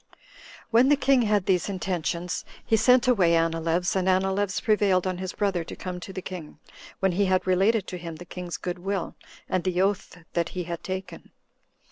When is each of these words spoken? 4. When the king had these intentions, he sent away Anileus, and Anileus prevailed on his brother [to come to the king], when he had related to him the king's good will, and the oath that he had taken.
4. 0.71 0.71
When 0.71 0.89
the 0.89 0.95
king 0.95 1.21
had 1.21 1.45
these 1.45 1.69
intentions, 1.69 2.43
he 2.65 2.75
sent 2.75 3.07
away 3.07 3.35
Anileus, 3.35 3.95
and 3.95 4.07
Anileus 4.09 4.59
prevailed 4.59 5.05
on 5.05 5.19
his 5.19 5.31
brother 5.33 5.63
[to 5.63 5.75
come 5.75 5.99
to 5.99 6.11
the 6.11 6.23
king], 6.23 6.57
when 7.01 7.11
he 7.11 7.25
had 7.25 7.45
related 7.45 7.85
to 7.85 7.99
him 7.99 8.15
the 8.15 8.25
king's 8.25 8.57
good 8.57 8.79
will, 8.79 9.13
and 9.47 9.63
the 9.63 9.79
oath 9.79 10.17
that 10.33 10.49
he 10.57 10.63
had 10.63 10.83
taken. 10.83 11.29